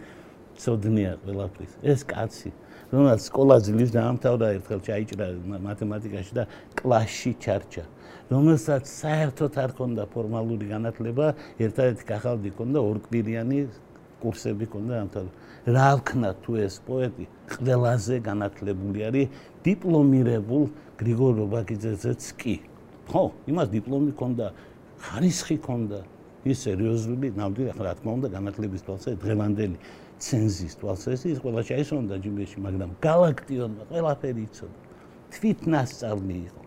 [0.60, 1.72] ცოდნია ყველაფრის.
[1.84, 2.50] ეს კაცი,
[2.92, 5.26] რომელსაც სკოლაზე ლის დაამთავრა ერთხელ ჩაიჭრა
[5.68, 6.44] მათემატიკაში და
[6.76, 7.84] კლასში ჩარჩა.
[8.30, 11.26] რომელსაც საერთოდ არ ჰქონდა ფორმალური განათლება,
[11.60, 13.58] ერთადერთი კახალდი ჰქონდა ორკბილიანი
[14.22, 15.30] კურსები ქონდა ამთავრა.
[15.76, 19.26] რა ვქნათ თუ ეს პოეტი ყველაზე განათლებული არის
[19.66, 20.64] დიპლომირებულ
[21.00, 22.56] გრიგორ რობაქიძეც კი.
[23.10, 24.46] ხო, იმას დიპლომი ქონდა,
[25.04, 26.00] ხარისხი ქონდა,
[26.46, 29.76] ის სერიოზული, ნამდვილად რა თქმა უნდა, განათლების თვალსაზრისით დღევანდელი
[30.20, 34.78] ცენზის თვალსაზრისით ის ყველა შეისონდა ჯიბეში, მაგრამ galaktionმა ყველაფერი იცოდა.
[35.34, 36.62] თვითნასწავლი იყო.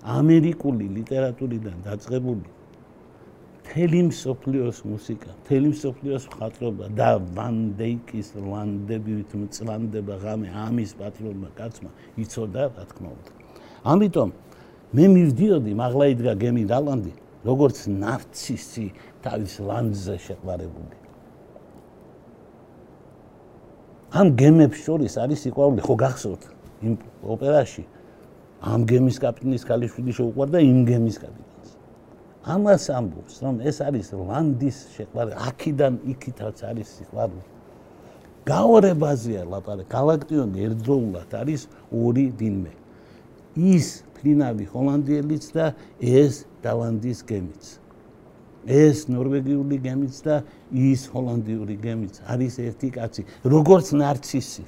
[0.00, 2.46] ამერიკული ლიტერატურიდან დაწყებული
[3.70, 11.90] თელი მსოფლიოს მუსიკა, თელი მსოფლიოს მხატვრობა და ვან დეიკის ლანდებით მწლანდება ღამე ამის პატრონმა კაცმა
[12.18, 13.30] იცოდა, რა თქმა უნდა.
[13.86, 14.30] ამიტომ
[14.90, 17.12] მე მივდიოდი მაღლა იდგა გემი დალანდი
[17.46, 18.86] როგორც ნარცისი
[19.22, 20.96] თავის ლანდზე შეყვარებული.
[24.10, 26.42] ამ გემებს შორის არის სიყვარული ხო გახსოვთ
[26.82, 27.84] იმ ოპერაში?
[28.66, 31.49] ამ გემის კაპიტნის ქალიშვილი შეუყვარდა იმ გემის კაპიტანს
[32.44, 37.44] ამას ამბობს რომ ეს არის ლანდის შეყვარება აქიდან იქითაც არის სიყვარული
[38.48, 42.72] გაორებაზეა ლაპარაკი galaktionი ერთდროულად არის ორი დინმე
[43.56, 45.66] ის ფლინავი ჰოლანდიელიც და
[46.00, 47.64] ეს დავანდის გემიც.
[48.60, 54.64] ეს ნორვეგიული გემიც და ის ჰოლანდიური გემიც არის ერთი კაცი, როგორც ნარცისი.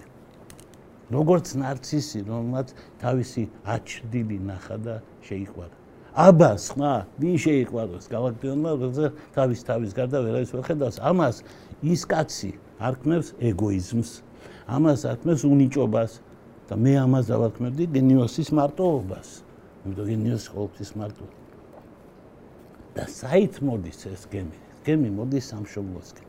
[1.12, 2.68] როგორც ნარცისი, რომელმაც
[3.00, 4.94] თავისი აჩრდილი ნახა და
[5.28, 5.82] შეიყვარა.
[6.12, 11.37] აბა, სხვა, ვინ შეიყვაროს გალაქტიონმა, როცა თავის თავის გარდა ვერავის ვერ ხედავს, ამას
[11.81, 12.53] ის კაცი
[12.85, 14.11] არქმევს ეგოიზმს,
[14.68, 16.20] ამას არქმევს უნიჭობას
[16.68, 19.29] და მე ამას დავარქმევდი გენიოსის მარტოობას.
[19.88, 21.33] იმიტომ გენიოსი ყოველთვის მარტოა.
[22.92, 24.59] და საით მოდის ეს გემი?
[24.85, 26.27] გემი მოდის სამშობლოსკენ.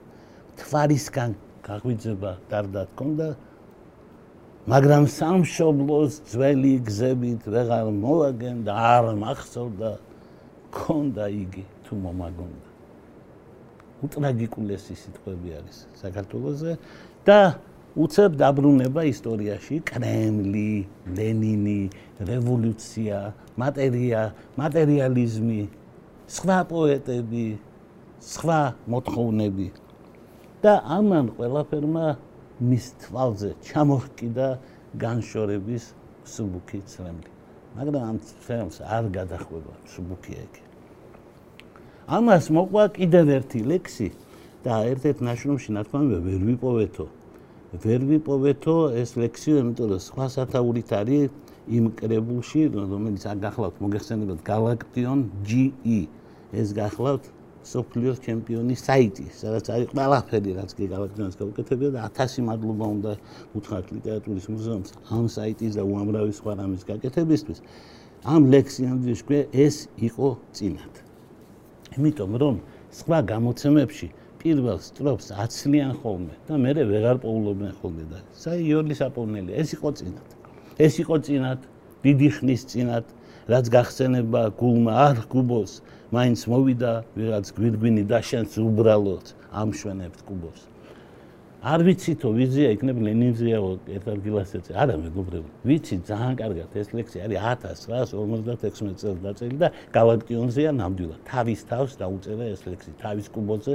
[0.60, 1.32] თვარისგან
[1.67, 3.28] გაგვიძება დარდა თქონდა
[4.63, 9.89] მაგრამ სამშობლოს ძველი გზებით ვეღარ მოვაგენ და არ მახსოვდა
[10.71, 12.69] ქონდა იგი თუ მომაგონდა.
[14.08, 16.73] უტრაგიკულესი სიტყვები არის საქართველოსზე
[17.28, 17.39] და
[17.93, 20.71] უცებ დაბრუნება ისტორიაში კრემლი,
[21.12, 21.82] ლენინი,
[22.23, 23.19] რევოლუცია,
[23.60, 24.21] მატერია,
[24.63, 25.62] მატერიალიზმი,
[26.39, 27.47] სხვა პოეტები,
[28.32, 29.67] სხვა მოთხოვნები
[30.63, 32.08] და ამან ყველაფერმა
[32.62, 34.48] მის თვალზე ჩამოჰკიდა
[35.02, 35.84] განშორების
[36.30, 37.30] სუბუქი ცრემლი.
[37.78, 40.54] მაგრამ ამ ცრემლს არ გადახვება სუბუქი ეგ.
[42.18, 44.10] ამას მოყვა კიდევ ერთი ლექსი
[44.63, 47.06] და ერთ-ერთ ნაშრომში ნათქვამია ვერ ვიპოვეთო.
[47.84, 51.30] ვერ ვიპოვეთო ეს ლექსი, იმიტომ რომ სხვა სათაურით არის
[51.74, 56.02] იმ კრებულში, რომელიც აგახლავთ მოგეხსენებათ Galaction GE.
[56.54, 57.24] ეს გახლავთ
[57.63, 63.12] სოფლიოს ჩემპიონის საიტი, სადაც არის ყველაფერი, რაც კი გალაქტიონის გაუკეთებია და 1000 მადლობა უნდა
[63.56, 67.60] უთხრათ ლიტერატურის მუზეუმს ამ საიტის და უამრავი სხვა რამის გაკეთებისთვის.
[68.23, 70.93] ამ ლექსიანდის კვე ეს იყო წინათ.
[71.97, 72.56] იმიტომ რომ
[72.99, 74.08] სხვა გამოცემებში
[74.43, 79.89] პირველ სტროფს აცლიან ხოლმე და მე ვეღარ პოულობენ ხოლმე და საი იოლის აპოვნელი ეს იყო
[79.99, 80.30] წინათ.
[80.84, 81.62] ეს იყო წინათ,
[82.04, 83.06] დიდი ხნის წინათ,
[83.52, 85.73] რაც გახსენება გულმა არ გუბოს
[86.13, 90.62] მაინც მოვიდა ვიღაც გვირგვინი და შენს უბრალოდ ამშვენებთ კუბოს.
[91.63, 93.60] არ ვიცი თუ ვიზია იქნებ ლენინზეა
[93.97, 94.71] ერთ ადგილას ეცე.
[94.84, 101.21] არა მეგობრებო, ვიცი ძალიან კარგად ეს ლექსი არის 1956 წელს დაწერილი და გალაქტიონზეა ნამდვილად.
[101.23, 103.73] თავის თავს დაუწერა ეს ლექსი თავის კუბოზე.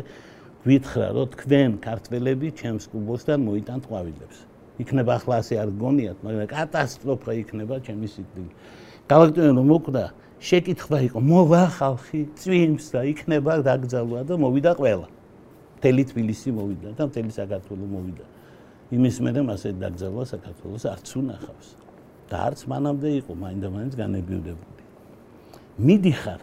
[0.63, 4.39] გვითხრა რომ თქვენ ქართველები ჩემს კუბოსთან მოიტანთ ყვავილებს.
[4.79, 8.51] იქნება ახლა ასე არ გგონიათ, მაგრამ კატასტროფა იქნება ჩემი სიკვდილი.
[9.09, 10.05] გალაქტიონო მოკვდა
[10.39, 15.09] შეკითხვა იყო მოვა ხალხი წვიმს და იქნება დაგძალვა და მოვიდა ყველა.
[15.79, 18.25] მთელი თბილისი მოვიდა და მთელი საქართველო მოვიდა.
[18.95, 21.69] იმის მერე მასე დაგძალვა საქართველოს არც უნახავს
[22.31, 24.83] და არც მანამდე იყო მაინდა-მაინც განებიუდებული
[25.79, 26.41] მიდიხარ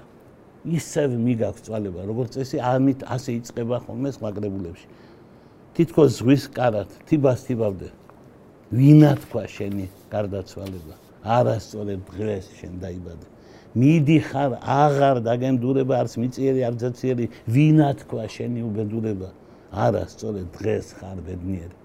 [0.78, 4.88] ისევ მიგაქვს წვალება როგორც წესი ამით ასე იწება ხოლმე სხვაგრებულებში
[5.76, 7.90] თითქოს ზღვის კარად თიბას თიბავდე.
[8.76, 10.96] ვინა თქვა შენი გარდაცვალება.
[11.26, 13.35] არასწორად დღეს შენ დაიბადე
[13.76, 19.30] მიდიხარ აღარ დაგენდურება არც მიწიერი არც ძაციერი ვინა თქვა შენი უბედურება.
[19.76, 21.76] არა სწორედ დღეს ხარ ბედნიერი.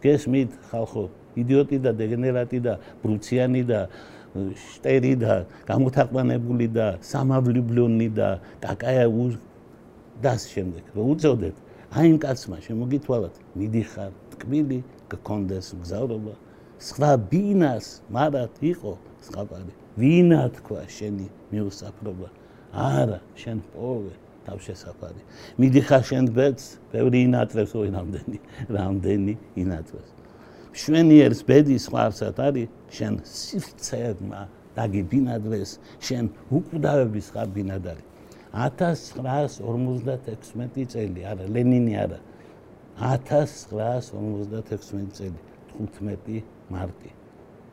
[0.00, 1.04] გესმით ხალხო
[1.36, 2.72] იდიოტი და დეგენერატი და
[3.04, 3.80] ბრუციანი და
[4.34, 5.32] შტერი და
[5.68, 8.28] გამოთაყვანებული და სამავლიბლონი და
[8.64, 9.36] კაკაია უ
[10.24, 10.82] დას შემდეგ.
[10.96, 11.56] რო უწოდეთ
[11.94, 14.78] აი იმ კაცმა შემოგითვალათ მიდიხარ ტკბილი
[15.12, 16.34] გქონდეს გზავრობა
[16.88, 18.92] სხვა ბინას მარად იყო
[19.28, 22.28] სხვაფარი ვინა თქვა შენი მიუსაფრობა?
[22.74, 24.14] არა შენ პოვე
[24.46, 25.22] თავშესაფარი.
[25.60, 28.38] მიდიხარ შენ ბედს ბევრი ინატრებს ой რამდენი
[28.76, 30.14] რამდენი ინატრებს
[30.74, 38.02] შვენიერს ბედის ხარსად არის შენ სივრცეებმა დაგიბინადრეს შენ უკვდავების ხარ ბინადარი.
[38.50, 42.18] 1956 წელი არა ლენინი არა.
[42.98, 45.38] 1956 წელი
[45.78, 46.42] 15
[46.74, 47.10] მარტი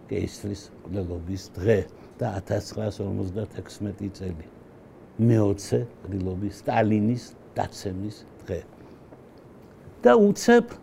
[0.09, 1.79] კეისრის ყლობის დღე
[2.20, 4.46] და 1956 წელი
[5.18, 5.80] მეოცე
[6.12, 7.24] რილობის სტალინის
[7.56, 8.60] დაცემის დღე
[10.04, 10.74] და უცებ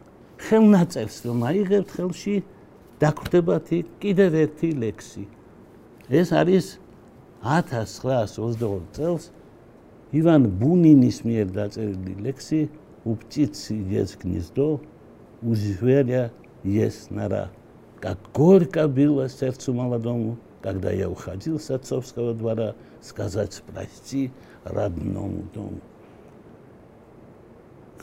[0.45, 2.35] ხელნაწერს რომ აიღებთ ხელში
[3.03, 5.25] დაგხვდებათი კიდევ ერთი ლექსი
[6.21, 6.65] ეს არის
[7.43, 9.29] 1922 წელს
[10.13, 12.61] ივან ბუნინის მიერ დაწერილი ლექსი
[13.05, 14.79] упчицы есть гнездо
[15.41, 16.31] узверя
[16.63, 17.51] есть нора
[17.99, 24.31] как горько било сердцу молодому когда я уходил с отцовского двора, сказать прости
[24.63, 25.81] родному дому.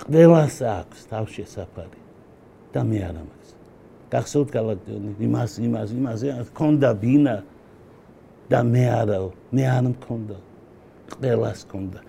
[0.00, 2.00] ყველას აქვს თავში საფარი
[2.72, 3.50] და მე არ მაქვს.
[4.12, 7.36] გახსოვთ გალაქტიონი იმას იმას იმაზე ქონდა ბინა
[8.48, 9.18] და მე არა
[9.52, 10.36] მე არ მქონდა.
[11.20, 12.00] ყველას ქონდა.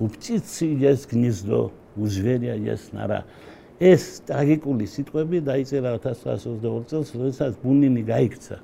[0.00, 3.24] упчицы есть гнездо, у зверя есть нора.
[3.80, 8.56] ეს ტრაგიკული სიტყვები დაიწერა 1922 წელს, როდესაც ბუნინი გაიქცა.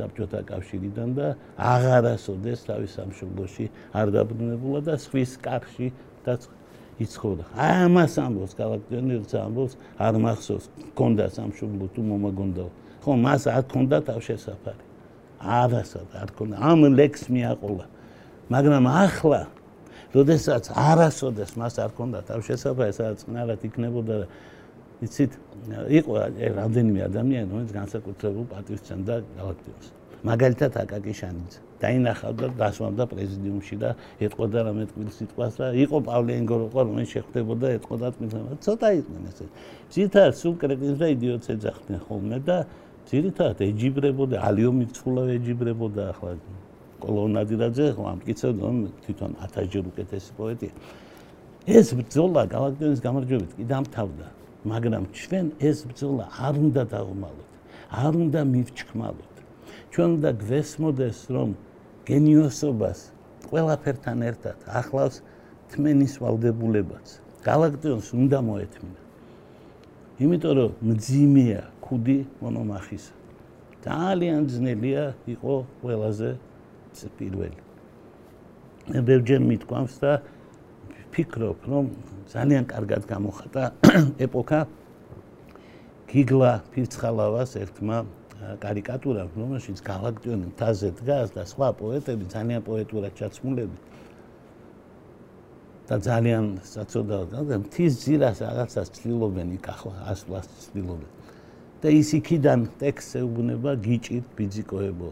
[0.00, 1.26] საბჭოთა კავშირიდან და
[1.60, 5.88] აღარასოდეს თავის სამშობლოში არ დაბრუნებულა და სვის კარში
[6.24, 6.34] და
[7.00, 7.44] იცხოვდა.
[7.56, 10.64] აი ამას ამბობს გალაქტიონერს ამბობს არ მახსოვს
[10.98, 12.64] კონდა სამშობლო თუ მომაგონდა.
[13.00, 14.84] ხო მას არ კონდა თავშესაფარი.
[15.40, 16.56] არასად არ კონდა.
[16.60, 17.86] ამ ლექს მიაყოლა.
[18.52, 19.40] მაგრამ ახლა
[20.12, 24.26] როდესაც არასოდეს მას არ კონდა თავშესაფარი, სადაც წნარად იქნებოდა და
[25.06, 25.32] იცით
[26.00, 26.12] იყო
[26.60, 31.60] რამდენიმე ადამიანი რომელიც განსაკუთრებულ პატივს ცემდა გალაქტიონს მაგალითად აკაკი შანიძე.
[31.80, 38.06] დაინახავდა დასვამდა პრეზიდიუმში და ეთყოდა რამე თქმის სიტყვას და იყო პავლე ენგოროყვა რომელიც შეხვდებოდა ეთყოდა
[38.14, 39.44] თქმის ცოტა იყვნენ ესე.
[39.88, 42.56] ძირითადად სულ კრეტინს და იდიოტს ეძახდნენ ხოლმე და
[43.08, 46.30] ძირითადად ეჯიბრებოდა ალიომი ცულა ეჯიბრებოდა ახლა
[47.00, 48.66] კოლონადირაძე ხო ამკიცებდა
[49.04, 50.72] თვითონ 1000 ჯერ უკეთესი პოეტია.
[51.64, 54.26] ეს ბრძოლა გალაქტიონის გამარჯვებით კი დამთავრდა
[54.64, 57.50] მაგრამ ჩვენ ეს ბრძოლა არ უნდა დაუმალოთ.
[57.90, 59.34] არ უნდა მივჩქმალოთ.
[59.92, 61.50] ჩვენ უნდა გვესმოდეს, რომ
[62.08, 62.98] გენიოსობას
[63.48, 65.16] ყველაფერთან ერთად ახლავს
[65.72, 67.06] თმენის ვალდებულებაც.
[67.44, 69.00] galaktions უნდა მოეთმინა.
[70.20, 73.04] იმიტომ რომ მძიმეა ქუდი მონომახის.
[73.80, 76.30] ძალიან ძნელია იყო ყველაზე
[77.16, 77.60] პირველი.
[78.90, 80.12] მე ბევრჯერ მithქვამს და
[81.20, 81.84] ფიქრობ, რომ
[82.32, 83.64] ძალიან კარგად გამოხატა
[84.24, 84.60] ეპოქა
[86.08, 87.98] გიგლა ფირცხალავას ერთმა
[88.64, 93.76] კარიკატურამ, რომელშიც galaktion თაზე დგას და სხვა პოეტები ძალიან პოეტურად ჩაცმულები.
[95.90, 101.10] და ძალიან საწოდაა, და მთის ძირას რაღაცას ცდილობენ იქ ახლა ასვლას ცდილობენ.
[101.82, 105.08] და ის იქიდან ტექსტს ეუბნება გიჭირ ბიძიკოებო.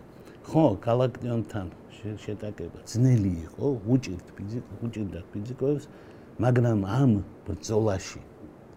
[0.48, 1.66] ხო, galaktion-თან
[1.98, 5.84] შეტაკება ძნელი იყო, უჭირთ ფიზიკა, უჭირდა ფიზიკოებს,
[6.38, 7.12] მაგრამ ამ
[7.46, 8.22] ბრძოლაში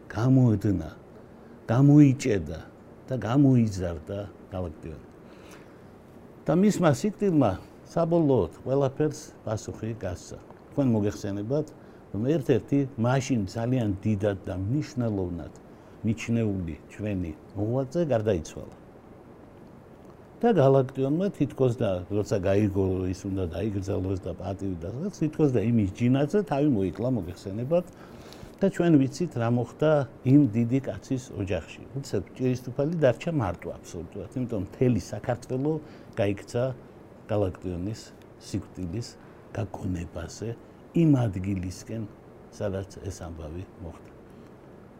[0.09, 0.89] გამოედნა,
[1.69, 2.59] გამოიჭედა
[3.07, 4.19] და გამოიზარდა
[4.51, 5.07] გალაქტიონი.
[6.45, 7.51] და მისმა სიკტილმა
[7.93, 10.37] საბოლოოდ ყველაფერს პასუხი გასცა.
[10.71, 11.67] თქვენ მოგეხსენებათ,
[12.13, 15.53] რომ ერთ-ერთი მაშინ ძალიან დიდად და მნიშვნელოვნად
[16.05, 18.80] მიჩნეული ჩვენი მოღვაწე გარდაიცვალა.
[20.41, 25.61] და galaktionმა თითქოს და როცა გაიგო ის უნდა დაიგრძელოს და პატივი და რაც თითქოს და
[25.69, 27.85] იმის ჯინაძე თავი მოიკლა მოგეხსენებათ
[28.61, 29.89] და ჩვენ ვიცით რა მოხდა
[30.33, 31.81] იმ დიდი კაცის ოჯახში.
[31.97, 35.71] უცებ ჭირისტუფალი დარჩა მარტო აბსოლუტურად, იმიტომ მთელი საქართველო
[36.17, 36.63] გაიქცა
[37.29, 38.01] galaktionის
[38.41, 39.07] სიკვდილის
[39.57, 40.49] გაგონებაზე
[41.01, 42.03] იმ ადგილისკენ,
[42.53, 44.09] სადაც ეს ამბავი მოხდა.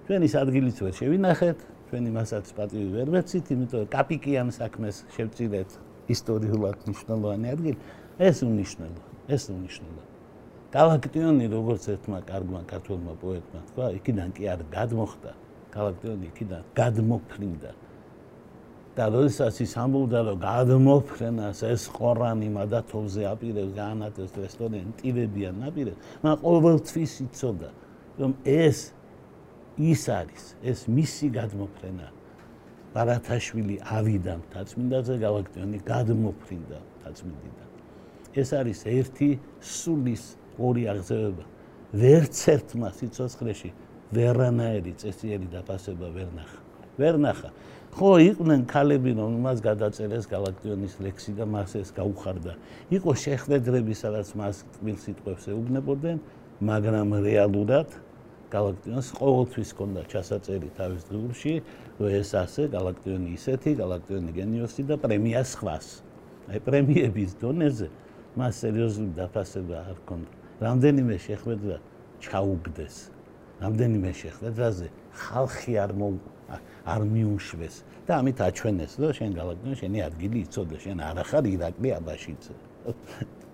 [0.06, 1.60] ჩვენ ის ადგილიც ვერ შევინახეთ,
[1.92, 5.70] ჩვენ იმასაც პატივი ვერ ვეცით, იმიტომ რომ კაპიკიან საქმეს შევწირეთ
[6.08, 7.78] ისტორიულად მნიშვნელოვანი ადგილი,
[8.16, 10.04] ეს უნიშნელო, ეს უნიშნელო.
[10.72, 15.32] galaktionი როგორც ერთმა კარგმა ქართულმა პოეტმა თქვა, იქიდან კი არ გადმოხდა.
[15.76, 17.72] galaktionი იქიდან გადმოფრინდა.
[18.96, 26.40] და როდესაც ის ამბობდა, რომ გადმოფრენას ეს ყორანი მადათოვზე აპირებს განათებს რესტორანი ტირებიან ნაპირებს, მაგრამ
[26.44, 27.70] ყოველთვის იცოდა,
[28.20, 28.78] რომ ეს
[29.80, 32.08] ის არის ეს მისი გადმოფრენა.
[32.92, 37.72] ბარათაშვილი ავიდა თაცმინდაზე galaktionი გადმოფრინდა თაცმინდიდან
[38.36, 39.30] ეს არის ერთი
[39.60, 40.24] სულის
[40.60, 41.46] ორი აღზევება.
[41.92, 43.70] ვერც ერთმა სიცოცხლეში
[44.16, 46.60] ვერანაირი წესიერი დაფასება ვერ ნახა.
[47.00, 47.50] ვერ ნახა.
[47.92, 52.56] ხო იყვნენ ქალები რომ მას გადაწერეს galaktionის ლექსი და მას ეს გაუხარდა.
[52.92, 56.18] იყო შეხვედრები სადაც მას თბილ სიტყვებს ეუბნებოდნენ
[56.64, 57.88] მაგრამ რეალურად
[58.52, 61.54] galaktionს ყოველთვის ჰქონდა ჩასაწერი თავის დღურში,
[62.02, 65.88] ეს ასე galaktioni ისეთი, galaktioni geniusi და პრემია სხვას.
[66.52, 67.88] აი პრემიების დონეზე
[68.36, 70.32] მას სერიოზული დაფასება არ ჰქონდა.
[70.68, 71.78] რამდენიმე შეხვედრა
[72.22, 72.96] ჩაუგდეს.
[73.62, 74.88] რამდენიმე შეხვედრაზე
[75.22, 76.08] ხალხი არ მო
[76.84, 77.76] არ მიუშვეს
[78.08, 82.54] და ამით აჩვენეს, რომ შენ galaktion შენი ადგილი იცოდე, შენ არ ახარ ირაკლი აბაშიძე.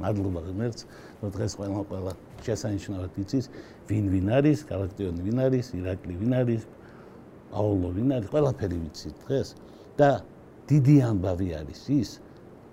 [0.01, 0.81] მადლობა ღმერთს,
[1.21, 2.13] რომ დღეს ყველა ყველა
[2.45, 3.45] შესანიშნავად იცის,
[3.89, 6.61] ვინ ვინ არის, galaktion ვინ არის, ირაკლი ვინ არის,
[7.51, 9.47] პაოლო ვინ არის, ყველაფერი ვიცით დღეს
[9.97, 10.09] და
[10.69, 12.09] დიდი ამბავი არის ის,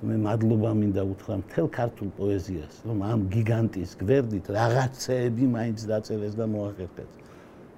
[0.04, 6.44] მე მადლობა მინდა უთხრა მთელ ქართულ პოეზიას, რომ ამ გიგანტის გვერდით რაღაცეები მაინც დაწერეს და
[6.44, 7.12] მოახერხეს.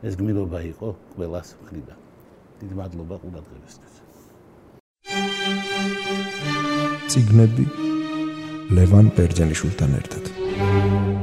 [0.03, 1.99] ეს გმირობა იყო ყველას მხრიდან.
[2.61, 3.95] დიდი მადლობა ყურადღებისთვის.
[7.11, 7.86] ციგნები
[8.71, 11.16] ლევან ბერძენიშვილთან ერთად.